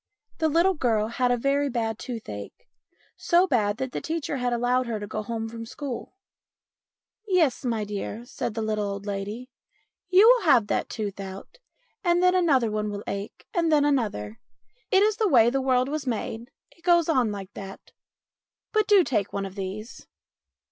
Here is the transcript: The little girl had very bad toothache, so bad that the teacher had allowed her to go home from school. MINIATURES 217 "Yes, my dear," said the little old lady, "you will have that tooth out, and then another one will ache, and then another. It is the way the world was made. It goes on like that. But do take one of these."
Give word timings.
The 0.39 0.49
little 0.49 0.73
girl 0.73 1.09
had 1.09 1.41
very 1.43 1.69
bad 1.69 1.99
toothache, 1.99 2.67
so 3.15 3.45
bad 3.45 3.77
that 3.77 3.91
the 3.91 4.01
teacher 4.01 4.37
had 4.37 4.51
allowed 4.51 4.87
her 4.87 4.99
to 4.99 5.05
go 5.05 5.21
home 5.21 5.47
from 5.47 5.63
school. 5.67 6.15
MINIATURES 7.27 7.51
217 7.61 7.69
"Yes, 7.69 7.69
my 7.69 7.83
dear," 7.83 8.25
said 8.25 8.55
the 8.55 8.63
little 8.63 8.89
old 8.89 9.05
lady, 9.05 9.51
"you 10.09 10.27
will 10.27 10.45
have 10.45 10.65
that 10.65 10.89
tooth 10.89 11.19
out, 11.19 11.59
and 12.03 12.23
then 12.23 12.33
another 12.33 12.71
one 12.71 12.89
will 12.89 13.03
ache, 13.05 13.45
and 13.53 13.71
then 13.71 13.85
another. 13.85 14.39
It 14.89 15.03
is 15.03 15.17
the 15.17 15.29
way 15.29 15.51
the 15.51 15.61
world 15.61 15.87
was 15.87 16.07
made. 16.07 16.49
It 16.71 16.81
goes 16.81 17.07
on 17.07 17.31
like 17.31 17.53
that. 17.53 17.91
But 18.73 18.87
do 18.87 19.03
take 19.03 19.31
one 19.31 19.45
of 19.45 19.53
these." 19.53 20.07